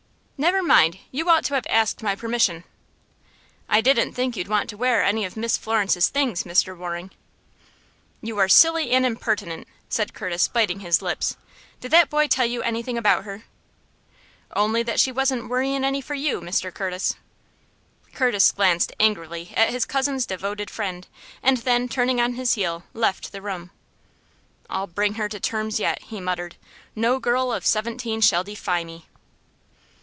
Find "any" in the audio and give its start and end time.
5.03-5.23, 15.85-16.01